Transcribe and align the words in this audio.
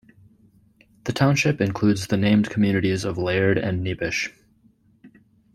The 1.03 1.13
township 1.13 1.61
includes 1.61 2.07
the 2.07 2.17
named 2.17 2.49
communities 2.49 3.03
of 3.05 3.19
Laird 3.19 3.59
and 3.59 3.85
Neebish. 3.85 4.31